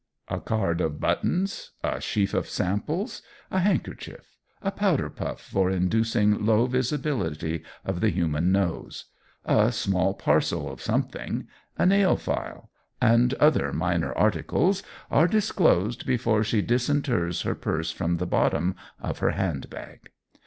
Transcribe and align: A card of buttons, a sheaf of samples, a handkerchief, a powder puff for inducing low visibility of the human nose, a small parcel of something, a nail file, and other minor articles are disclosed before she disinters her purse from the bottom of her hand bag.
A 0.29 0.39
card 0.39 0.81
of 0.81 0.99
buttons, 0.99 1.73
a 1.83 2.01
sheaf 2.01 2.33
of 2.33 2.49
samples, 2.49 3.21
a 3.51 3.59
handkerchief, 3.59 4.35
a 4.63 4.71
powder 4.71 5.11
puff 5.11 5.39
for 5.39 5.69
inducing 5.69 6.43
low 6.43 6.65
visibility 6.65 7.61
of 7.85 7.99
the 8.01 8.09
human 8.09 8.51
nose, 8.51 9.05
a 9.45 9.71
small 9.71 10.15
parcel 10.15 10.71
of 10.71 10.81
something, 10.81 11.47
a 11.77 11.85
nail 11.85 12.15
file, 12.15 12.71
and 12.99 13.35
other 13.35 13.71
minor 13.71 14.11
articles 14.13 14.81
are 15.11 15.27
disclosed 15.27 16.07
before 16.07 16.43
she 16.43 16.63
disinters 16.63 17.43
her 17.43 17.53
purse 17.53 17.91
from 17.91 18.17
the 18.17 18.25
bottom 18.25 18.73
of 19.01 19.19
her 19.19 19.29
hand 19.33 19.69
bag. 19.69 20.09